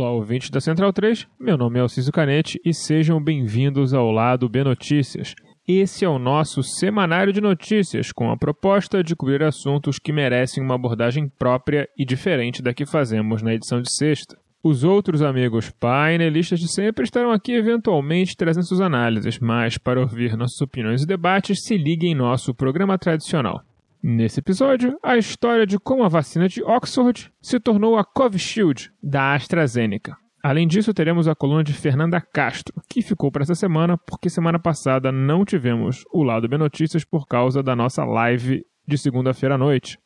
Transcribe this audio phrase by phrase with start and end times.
[0.00, 1.28] Olá, ouvintes da Central 3.
[1.38, 5.34] Meu nome é Alciso Canete e sejam bem-vindos ao Lado B Notícias.
[5.68, 10.64] Esse é o nosso semanário de notícias, com a proposta de cobrir assuntos que merecem
[10.64, 14.38] uma abordagem própria e diferente da que fazemos na edição de sexta.
[14.64, 20.34] Os outros amigos painelistas de sempre estarão aqui eventualmente trazendo suas análises, mas para ouvir
[20.34, 23.60] nossas opiniões e debates, se liguem em nosso programa tradicional.
[24.02, 29.34] Nesse episódio, a história de como a vacina de Oxford se tornou a Covishield da
[29.34, 30.16] AstraZeneca.
[30.42, 34.58] Além disso, teremos a coluna de Fernanda Castro, que ficou para essa semana porque semana
[34.58, 39.58] passada não tivemos o lado B Notícias por causa da nossa live de segunda-feira à
[39.58, 39.98] noite.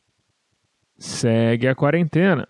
[0.97, 2.45] Segue a quarentena.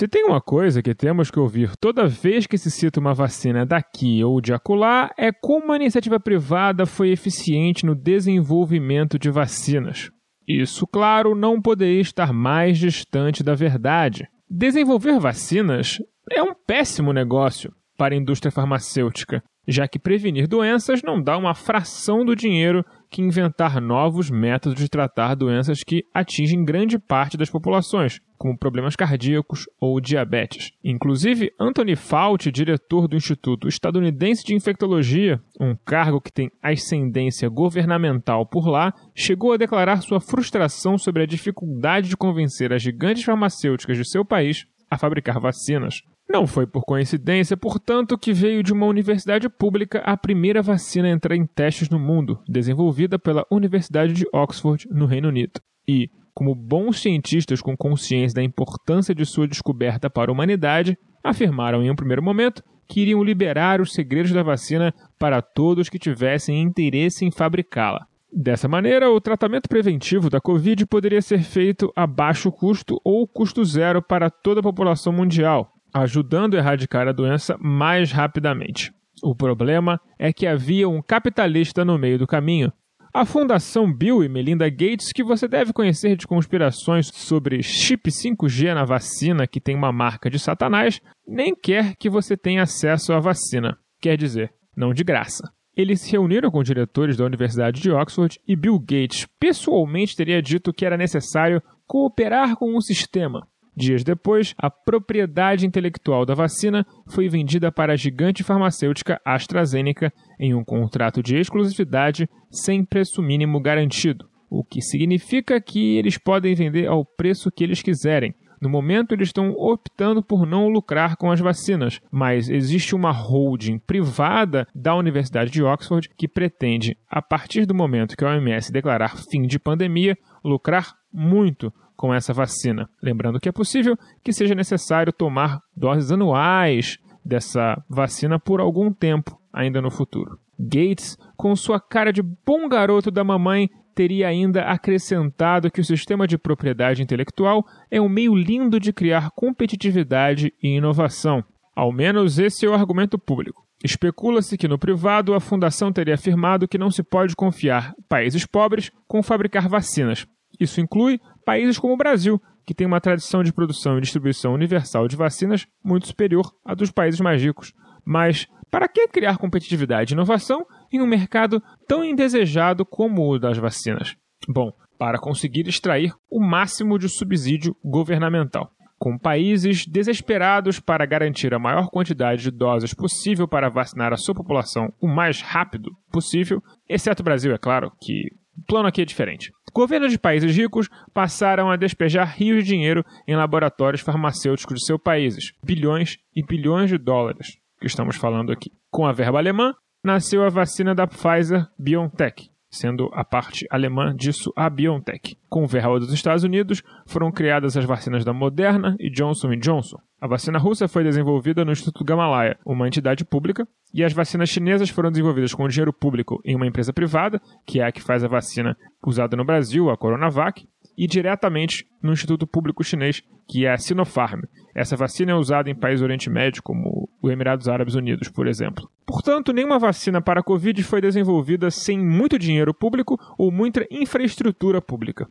[0.00, 3.66] Se tem uma coisa que temos que ouvir toda vez que se cita uma vacina
[3.66, 10.10] daqui ou de acolá, é como a iniciativa privada foi eficiente no desenvolvimento de vacinas.
[10.48, 14.26] Isso, claro, não poderia estar mais distante da verdade.
[14.48, 15.98] Desenvolver vacinas
[16.32, 21.54] é um péssimo negócio para a indústria farmacêutica, já que prevenir doenças não dá uma
[21.54, 27.50] fração do dinheiro que inventar novos métodos de tratar doenças que atingem grande parte das
[27.50, 30.70] populações, como problemas cardíacos ou diabetes.
[30.82, 38.46] Inclusive, Anthony Fauci, diretor do Instituto Estadunidense de Infectologia, um cargo que tem ascendência governamental
[38.46, 43.96] por lá, chegou a declarar sua frustração sobre a dificuldade de convencer as gigantes farmacêuticas
[43.96, 46.02] de seu país a fabricar vacinas.
[46.32, 51.10] Não foi por coincidência, portanto, que veio de uma universidade pública a primeira vacina a
[51.10, 55.60] entrar em testes no mundo, desenvolvida pela Universidade de Oxford, no Reino Unido.
[55.88, 61.82] E, como bons cientistas com consciência da importância de sua descoberta para a humanidade, afirmaram
[61.82, 66.62] em um primeiro momento que iriam liberar os segredos da vacina para todos que tivessem
[66.62, 68.06] interesse em fabricá-la.
[68.32, 73.64] Dessa maneira, o tratamento preventivo da Covid poderia ser feito a baixo custo ou custo
[73.64, 78.92] zero para toda a população mundial, ajudando a erradicar a doença mais rapidamente.
[79.22, 82.72] O problema é que havia um capitalista no meio do caminho.
[83.12, 88.72] A Fundação Bill e Melinda Gates, que você deve conhecer de conspirações sobre chip 5G
[88.72, 93.18] na vacina que tem uma marca de Satanás, nem quer que você tenha acesso à
[93.18, 93.76] vacina.
[94.00, 95.52] Quer dizer, não de graça.
[95.76, 100.72] Eles se reuniram com diretores da Universidade de Oxford e Bill Gates pessoalmente teria dito
[100.72, 103.46] que era necessário cooperar com um sistema,
[103.76, 110.54] Dias depois, a propriedade intelectual da vacina foi vendida para a gigante farmacêutica AstraZeneca em
[110.54, 116.88] um contrato de exclusividade sem preço mínimo garantido, o que significa que eles podem vender
[116.88, 118.34] ao preço que eles quiserem.
[118.60, 123.78] No momento, eles estão optando por não lucrar com as vacinas, mas existe uma holding
[123.78, 129.16] privada da Universidade de Oxford que pretende, a partir do momento que a OMS declarar
[129.30, 132.88] fim de pandemia, lucrar muito com essa vacina.
[133.02, 139.38] Lembrando que é possível que seja necessário tomar doses anuais dessa vacina por algum tempo
[139.52, 140.38] ainda no futuro.
[140.58, 143.70] Gates, com sua cara de bom garoto da mamãe,
[144.00, 149.30] teria ainda acrescentado que o sistema de propriedade intelectual é um meio lindo de criar
[149.32, 151.44] competitividade e inovação.
[151.76, 153.62] Ao menos esse é o argumento público.
[153.84, 158.90] Especula-se que no privado a fundação teria afirmado que não se pode confiar países pobres
[159.06, 160.26] com fabricar vacinas.
[160.58, 165.08] Isso inclui países como o Brasil, que tem uma tradição de produção e distribuição universal
[165.08, 167.74] de vacinas muito superior à dos países mais ricos.
[168.02, 173.58] Mas para que criar competitividade e inovação em um mercado tão indesejado como o das
[173.58, 174.16] vacinas?
[174.48, 178.70] Bom, para conseguir extrair o máximo de subsídio governamental.
[178.98, 184.34] Com países desesperados para garantir a maior quantidade de doses possível para vacinar a sua
[184.34, 188.26] população o mais rápido possível, exceto o Brasil, é claro, que
[188.58, 189.50] o plano aqui é diferente.
[189.72, 195.00] Governos de países ricos passaram a despejar rios de dinheiro em laboratórios farmacêuticos de seus
[195.00, 198.70] países, bilhões e bilhões de dólares que estamos falando aqui.
[198.90, 199.72] Com a verba alemã,
[200.02, 205.36] nasceu a vacina da Pfizer BioNTech, sendo a parte alemã disso a BioNTech.
[205.48, 209.98] Com verba dos Estados Unidos, foram criadas as vacinas da Moderna e Johnson Johnson.
[210.20, 214.88] A vacina russa foi desenvolvida no Instituto Gamaleya, uma entidade pública, e as vacinas chinesas
[214.88, 218.28] foram desenvolvidas com dinheiro público em uma empresa privada, que é a que faz a
[218.28, 220.66] vacina usada no Brasil, a Coronavac,
[220.96, 224.42] e diretamente no Instituto Público Chinês, que é a Sinopharm.
[224.74, 228.46] Essa vacina é usada em países do Oriente Médio, como os Emirados Árabes Unidos, por
[228.46, 228.88] exemplo.
[229.06, 234.80] Portanto, nenhuma vacina para a Covid foi desenvolvida sem muito dinheiro público ou muita infraestrutura
[234.80, 235.28] pública.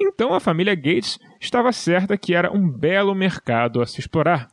[0.00, 4.48] Então, a família Gates estava certa que era um belo mercado a se explorar.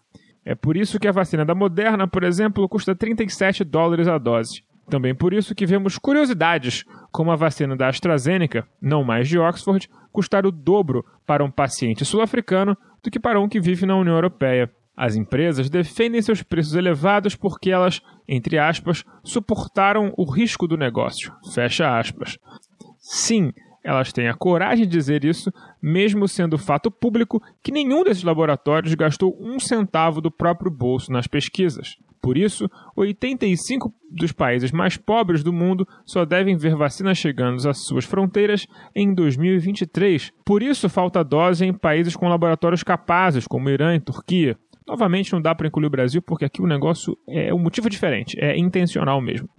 [0.45, 4.63] É por isso que a vacina da Moderna, por exemplo, custa 37 dólares a dose.
[4.89, 9.89] Também por isso que vemos curiosidades, como a vacina da AstraZeneca, não mais de Oxford,
[10.13, 14.15] custar o dobro para um paciente sul-africano do que para um que vive na União
[14.15, 14.71] Europeia.
[14.97, 21.31] As empresas defendem seus preços elevados porque elas, entre aspas, suportaram o risco do negócio.
[21.53, 22.39] Fecha aspas.
[22.97, 23.53] Sim,
[23.83, 28.95] elas têm a coragem de dizer isso, mesmo sendo fato público que nenhum desses laboratórios
[28.95, 31.95] gastou um centavo do próprio bolso nas pesquisas.
[32.19, 37.85] Por isso, 85 dos países mais pobres do mundo só devem ver vacinas chegando às
[37.85, 40.33] suas fronteiras em 2023.
[40.43, 44.57] Por isso, falta dose em países com laboratórios capazes, como Irã e Turquia.
[44.87, 48.37] Novamente, não dá para incluir o Brasil porque aqui o negócio é um motivo diferente,
[48.39, 49.49] é intencional mesmo.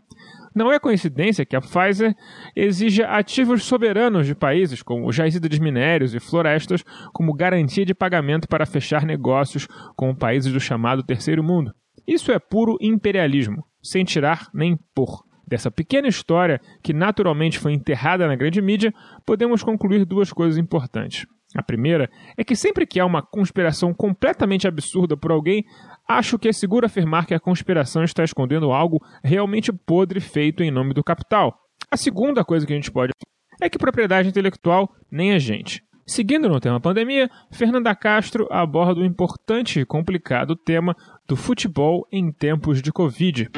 [0.55, 2.15] Não é coincidência que a Pfizer
[2.57, 6.83] exija ativos soberanos de países, como jazidas de minérios e florestas,
[7.13, 11.73] como garantia de pagamento para fechar negócios com países do chamado Terceiro Mundo.
[12.07, 15.23] Isso é puro imperialismo, sem tirar nem pôr.
[15.47, 18.93] Dessa pequena história, que naturalmente foi enterrada na grande mídia,
[19.25, 21.27] podemos concluir duas coisas importantes.
[21.55, 25.65] A primeira é que sempre que há uma conspiração completamente absurda por alguém,
[26.06, 30.71] acho que é seguro afirmar que a conspiração está escondendo algo realmente podre feito em
[30.71, 31.59] nome do capital.
[31.91, 33.12] A segunda coisa que a gente pode
[33.61, 35.83] é que propriedade intelectual nem a gente.
[36.06, 40.97] Seguindo no tema pandemia, Fernanda Castro aborda o importante e complicado tema
[41.27, 43.50] do futebol em tempos de Covid.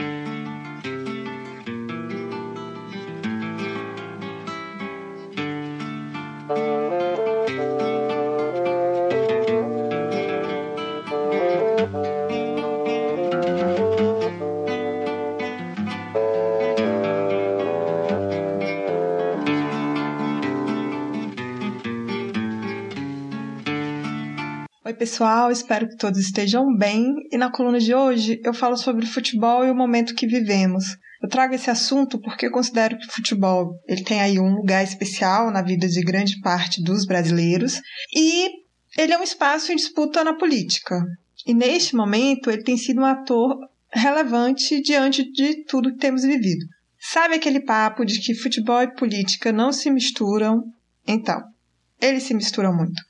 [24.94, 27.14] Pessoal, espero que todos estejam bem.
[27.31, 30.84] E na coluna de hoje eu falo sobre futebol e o momento que vivemos.
[31.22, 34.82] Eu trago esse assunto porque eu considero que o futebol ele tem aí um lugar
[34.82, 37.81] especial na vida de grande parte dos brasileiros
[38.14, 38.48] e
[38.96, 40.98] ele é um espaço em disputa na política.
[41.46, 43.56] E neste momento ele tem sido um ator
[43.92, 46.64] relevante diante de tudo que temos vivido.
[46.98, 50.62] Sabe aquele papo de que futebol e política não se misturam?
[51.06, 51.42] Então,
[52.00, 53.09] eles se misturam muito.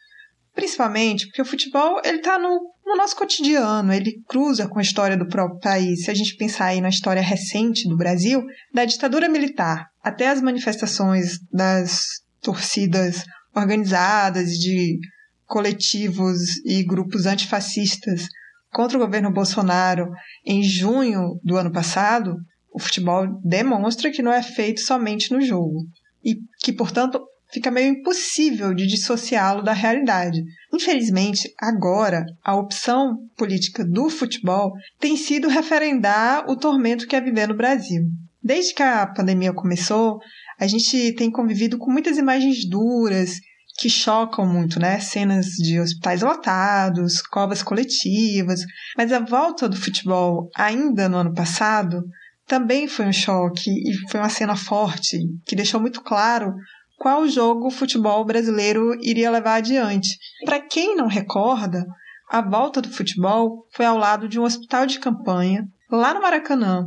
[0.54, 5.16] Principalmente porque o futebol ele está no, no nosso cotidiano, ele cruza com a história
[5.16, 6.04] do próprio país.
[6.04, 10.40] Se a gente pensar aí na história recente do Brasil, da ditadura militar até as
[10.40, 13.24] manifestações das torcidas
[13.54, 14.98] organizadas de
[15.46, 18.26] coletivos e grupos antifascistas
[18.72, 20.08] contra o governo Bolsonaro
[20.46, 22.36] em junho do ano passado,
[22.72, 25.86] o futebol demonstra que não é feito somente no jogo
[26.24, 27.20] e que, portanto,
[27.52, 30.42] fica meio impossível de dissociá-lo da realidade.
[30.72, 37.48] Infelizmente, agora, a opção política do futebol tem sido referendar o tormento que é viver
[37.48, 38.02] no Brasil.
[38.42, 40.18] Desde que a pandemia começou,
[40.58, 43.38] a gente tem convivido com muitas imagens duras
[43.78, 45.00] que chocam muito, né?
[45.00, 48.60] Cenas de hospitais lotados, covas coletivas.
[48.96, 52.02] Mas a volta do futebol, ainda no ano passado,
[52.46, 56.52] também foi um choque e foi uma cena forte que deixou muito claro
[57.00, 60.18] qual jogo o futebol brasileiro iria levar adiante.
[60.44, 61.86] Para quem não recorda,
[62.30, 66.84] a volta do futebol foi ao lado de um hospital de campanha, lá no Maracanã.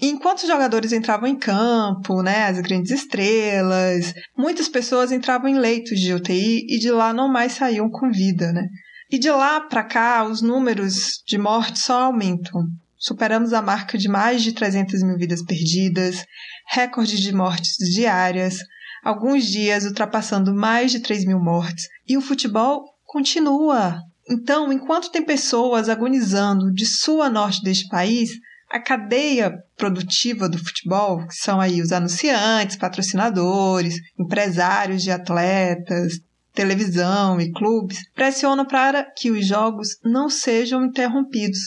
[0.00, 5.98] Enquanto os jogadores entravam em campo, né, as grandes estrelas, muitas pessoas entravam em leitos
[5.98, 8.68] de UTI e de lá não mais saíam com vida, né?
[9.10, 12.62] E de lá para cá, os números de mortes só aumentam.
[12.96, 16.24] Superamos a marca de mais de 300 mil vidas perdidas,
[16.68, 18.58] recorde de mortes diárias,
[19.06, 21.88] alguns dias ultrapassando mais de 3 mil mortes.
[22.08, 24.00] E o futebol continua.
[24.28, 28.30] Então, enquanto tem pessoas agonizando de sul a norte deste país,
[28.68, 36.18] a cadeia produtiva do futebol, que são aí os anunciantes, patrocinadores, empresários de atletas,
[36.52, 41.60] televisão e clubes, pressionam para que os jogos não sejam interrompidos.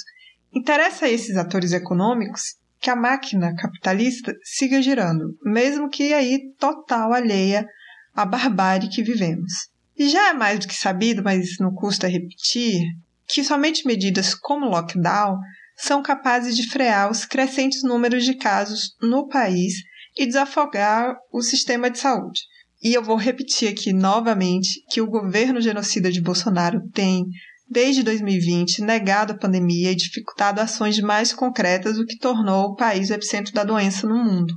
[0.53, 7.13] Interessa a esses atores econômicos que a máquina capitalista siga girando, mesmo que aí total
[7.13, 7.67] alheia
[8.15, 9.51] à barbárie que vivemos.
[9.97, 12.81] E já é mais do que sabido, mas não custa repetir,
[13.27, 15.37] que somente medidas como lockdown
[15.75, 19.73] são capazes de frear os crescentes números de casos no país
[20.17, 22.41] e desafogar o sistema de saúde.
[22.81, 27.25] E eu vou repetir aqui novamente que o governo genocida de Bolsonaro tem
[27.69, 33.09] desde 2020, negado a pandemia e dificultado ações mais concretas, o que tornou o país
[33.09, 34.53] o epicentro da doença no mundo.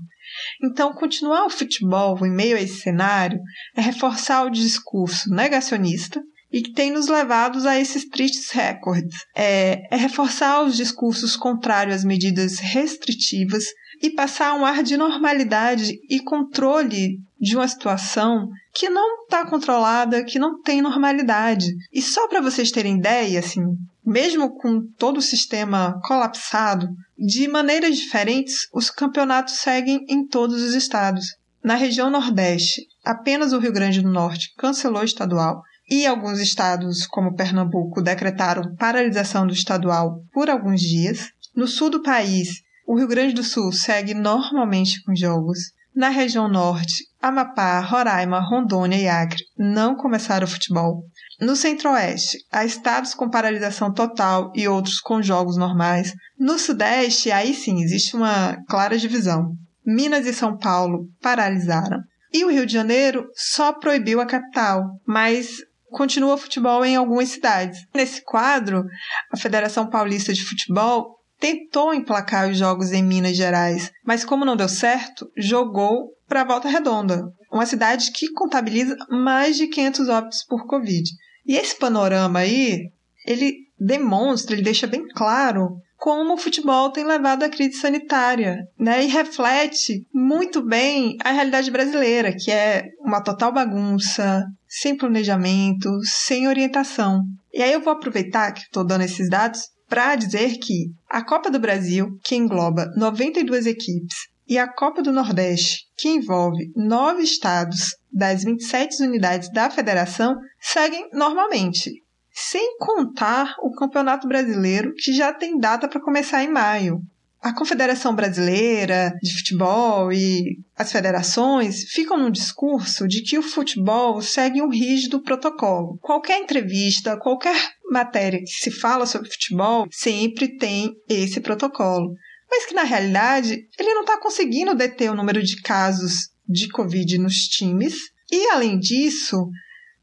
[0.63, 3.39] Então, continuar o futebol em meio a esse cenário
[3.77, 9.17] é reforçar o discurso negacionista e que tem nos levado a esses tristes recordes.
[9.35, 13.65] É, é reforçar os discursos contrários às medidas restritivas
[14.03, 20.23] e passar um ar de normalidade e controle de uma situação que não está controlada,
[20.23, 21.67] que não tem normalidade.
[21.93, 23.61] E só para vocês terem ideia, assim,
[24.07, 30.73] mesmo com todo o sistema colapsado, de maneiras diferentes, os campeonatos seguem em todos os
[30.73, 31.27] estados.
[31.65, 37.07] Na região Nordeste, apenas o Rio Grande do Norte cancelou o estadual e alguns estados,
[37.09, 41.29] como Pernambuco, decretaram paralisação do estadual por alguns dias.
[41.57, 45.59] No sul do país, o Rio Grande do Sul segue normalmente com jogos.
[45.95, 51.05] Na região norte, Amapá, Roraima, Rondônia e Acre não começaram o futebol.
[51.41, 56.13] No centro-oeste, há estados com paralisação total e outros com jogos normais.
[56.37, 59.53] No sudeste, aí sim existe uma clara divisão.
[59.87, 62.01] Minas e São Paulo paralisaram.
[62.33, 65.59] E o Rio de Janeiro só proibiu a capital, mas
[65.93, 67.79] continua o futebol em algumas cidades.
[67.95, 68.85] Nesse quadro,
[69.33, 74.55] a Federação Paulista de Futebol tentou emplacar os jogos em Minas Gerais, mas como não
[74.55, 80.65] deu certo, jogou para Volta Redonda, uma cidade que contabiliza mais de 500 óbitos por
[80.69, 81.11] Covid.
[81.45, 82.89] E esse panorama aí,
[83.27, 89.05] ele demonstra, ele deixa bem claro como o futebol tem levado à crise sanitária, né?
[89.05, 96.47] E reflete muito bem a realidade brasileira, que é uma total bagunça, sem planejamento, sem
[96.47, 97.23] orientação.
[97.53, 101.51] E aí eu vou aproveitar que estou dando esses dados para dizer que a Copa
[101.51, 104.17] do Brasil, que engloba 92 equipes,
[104.49, 111.11] e a Copa do Nordeste, que envolve nove estados das 27 unidades da federação, seguem
[111.13, 111.93] normalmente,
[112.33, 117.03] sem contar o Campeonato Brasileiro, que já tem data para começar em maio.
[117.43, 124.23] A Confederação Brasileira de Futebol e as federações ficam num discurso de que o futebol
[124.23, 125.99] segue um rígido protocolo.
[126.01, 127.57] Qualquer entrevista, qualquer
[127.91, 132.15] matéria que se fala sobre futebol sempre tem esse protocolo.
[132.49, 137.19] Mas que na realidade ele não está conseguindo deter o número de casos de Covid
[137.19, 137.97] nos times.
[138.31, 139.49] E além disso,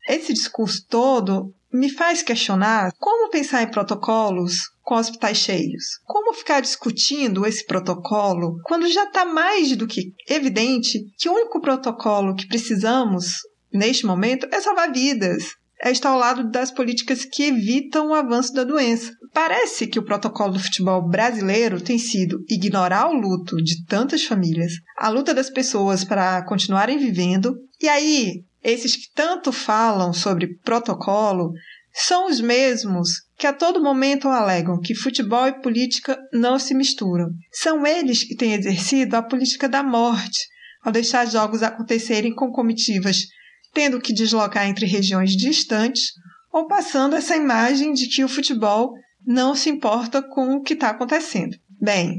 [0.09, 4.55] esse discurso todo me faz questionar como pensar em protocolos
[4.89, 5.99] com hospitais cheios.
[6.03, 11.61] Como ficar discutindo esse protocolo quando já está mais do que evidente que o único
[11.61, 13.35] protocolo que precisamos
[13.71, 15.43] neste momento é salvar vidas,
[15.79, 19.11] é estar ao lado das políticas que evitam o avanço da doença.
[19.31, 24.73] Parece que o protocolo do futebol brasileiro tem sido ignorar o luto de tantas famílias,
[24.97, 31.53] a luta das pessoas para continuarem vivendo, e aí esses que tanto falam sobre protocolo
[31.93, 37.29] são os mesmos que a todo momento alegam que futebol e política não se misturam.
[37.51, 40.47] São eles que têm exercido a política da morte,
[40.83, 43.27] ao deixar jogos acontecerem com comitivas
[43.73, 46.13] tendo que deslocar entre regiões distantes
[46.51, 48.93] ou passando essa imagem de que o futebol
[49.25, 51.55] não se importa com o que está acontecendo.
[51.79, 52.17] Bem,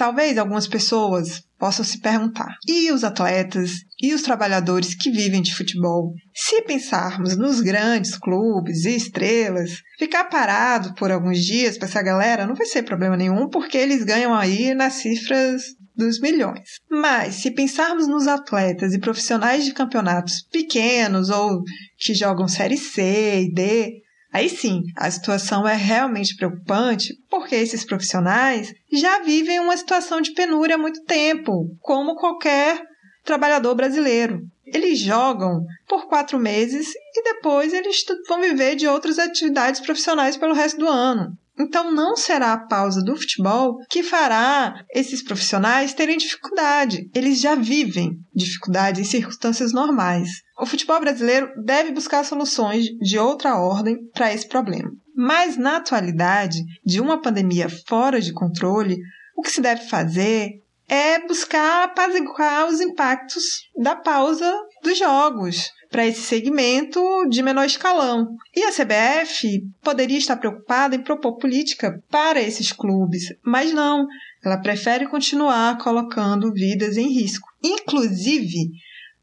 [0.00, 5.54] talvez algumas pessoas possam se perguntar: e os atletas e os trabalhadores que vivem de
[5.54, 6.14] futebol?
[6.34, 12.46] Se pensarmos nos grandes clubes e estrelas, ficar parado por alguns dias para essa galera
[12.46, 15.64] não vai ser problema nenhum, porque eles ganham aí nas cifras
[15.94, 16.80] dos milhões.
[16.90, 21.62] Mas se pensarmos nos atletas e profissionais de campeonatos pequenos ou
[21.98, 24.00] que jogam série C e D,
[24.32, 30.32] Aí sim, a situação é realmente preocupante porque esses profissionais já vivem uma situação de
[30.32, 32.80] penúria há muito tempo, como qualquer
[33.24, 34.40] trabalhador brasileiro.
[34.64, 40.54] Eles jogam por quatro meses e depois eles vão viver de outras atividades profissionais pelo
[40.54, 41.36] resto do ano.
[41.60, 47.10] Então não será a pausa do futebol que fará esses profissionais terem dificuldade.
[47.14, 50.30] Eles já vivem dificuldade em circunstâncias normais.
[50.58, 54.90] O futebol brasileiro deve buscar soluções de outra ordem para esse problema.
[55.14, 58.96] Mas na atualidade, de uma pandemia fora de controle,
[59.36, 63.44] o que se deve fazer é buscar apaziguar os impactos
[63.76, 64.50] da pausa
[64.82, 68.36] dos jogos para esse segmento de menor escalão.
[68.54, 74.06] E a CBF poderia estar preocupada em propor política para esses clubes, mas não.
[74.44, 77.48] Ela prefere continuar colocando vidas em risco.
[77.62, 78.70] Inclusive,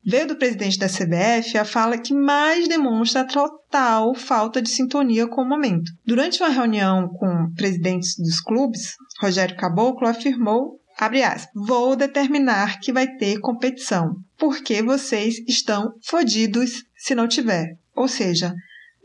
[0.05, 5.27] veio do presidente da CBF a fala que mais demonstra a total falta de sintonia
[5.27, 5.91] com o momento.
[6.05, 12.91] Durante uma reunião com presidentes dos clubes, Rogério Caboclo afirmou abre aspas, vou determinar que
[12.91, 17.77] vai ter competição, porque vocês estão fodidos se não tiver.
[17.95, 18.53] Ou seja,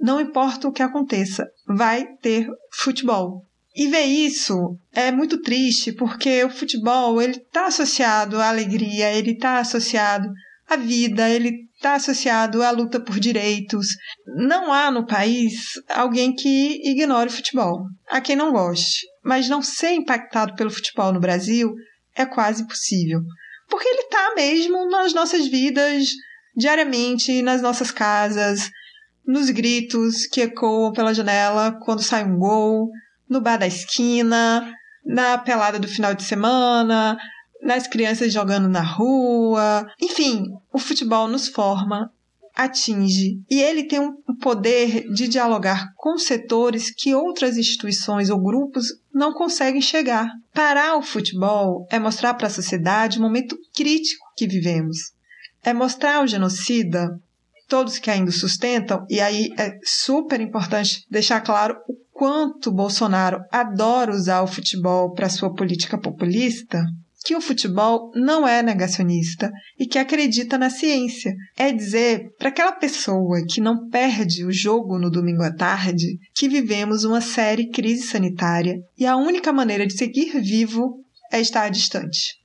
[0.00, 3.44] não importa o que aconteça, vai ter futebol.
[3.74, 9.32] E ver isso é muito triste, porque o futebol ele está associado à alegria, ele
[9.32, 10.28] está associado
[10.72, 13.88] à vida, ele está associado à luta por direitos.
[14.36, 15.52] Não há no país
[15.88, 17.84] alguém que ignore o futebol.
[18.08, 19.06] Há quem não goste.
[19.24, 21.74] Mas não ser impactado pelo futebol no Brasil
[22.14, 23.20] é quase possível.
[23.68, 26.08] Porque ele está mesmo nas nossas vidas
[26.56, 28.70] diariamente, nas nossas casas,
[29.26, 32.88] nos gritos que ecoam pela janela quando sai um gol,
[33.28, 34.72] no bar da esquina,
[35.04, 37.16] na pelada do final de semana,
[37.62, 39.86] nas crianças jogando na rua.
[40.00, 42.10] Enfim, o futebol nos forma,
[42.54, 48.86] atinge e ele tem um poder de dialogar com setores que outras instituições ou grupos
[49.12, 50.28] não conseguem chegar.
[50.52, 54.98] Parar o futebol é mostrar para a sociedade o momento crítico que vivemos.
[55.62, 57.08] É mostrar ao genocida
[57.68, 64.12] todos que ainda sustentam, e aí é super importante deixar claro o quanto Bolsonaro adora
[64.12, 66.84] usar o futebol para sua política populista,
[67.22, 71.34] que o futebol não é negacionista e que acredita na ciência.
[71.56, 76.48] É dizer para aquela pessoa que não perde o jogo no domingo à tarde que
[76.48, 82.42] vivemos uma série crise sanitária e a única maneira de seguir vivo é estar distante.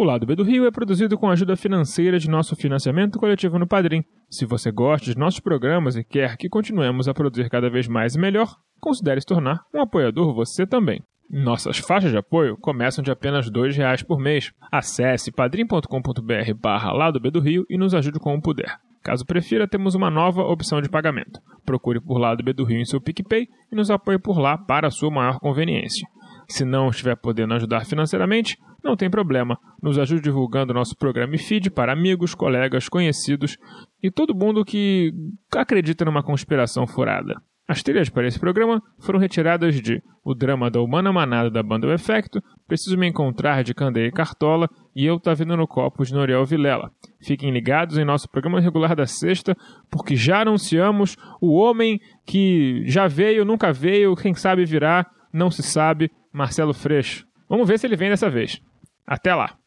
[0.00, 3.58] O Lado B do Rio é produzido com a ajuda financeira de nosso financiamento coletivo
[3.58, 4.04] no Padrim.
[4.30, 8.14] Se você gosta de nossos programas e quer que continuemos a produzir cada vez mais
[8.14, 11.02] e melhor, considere se tornar um apoiador você também.
[11.30, 14.50] Nossas faixas de apoio começam de apenas R$ reais por mês.
[14.72, 18.78] Acesse padrim.com.br barra Lado B do Rio e nos ajude como puder.
[19.02, 21.40] Caso prefira, temos uma nova opção de pagamento.
[21.66, 24.90] Procure por Lado B do Rio em seu PicPay e nos apoie por lá para
[24.90, 26.08] sua maior conveniência.
[26.48, 29.58] Se não estiver podendo ajudar financeiramente, não tem problema.
[29.82, 33.58] Nos ajude divulgando nosso programa e feed para amigos, colegas, conhecidos
[34.02, 35.12] e todo mundo que
[35.54, 37.40] acredita numa conspiração furada.
[37.68, 41.86] As trilhas para esse programa foram retiradas de O Drama da Humana Manada da banda
[41.86, 46.02] O Efecto, Preciso Me Encontrar de Candeia e Cartola e Eu Tá Vindo no Copo
[46.02, 46.90] de Noriel Vilela.
[47.20, 49.54] Fiquem ligados em nosso programa regular da sexta,
[49.90, 55.62] porque já anunciamos o homem que já veio, nunca veio, quem sabe virá, não se
[55.62, 57.26] sabe, Marcelo Freixo.
[57.50, 58.62] Vamos ver se ele vem dessa vez.
[59.06, 59.58] Até lá!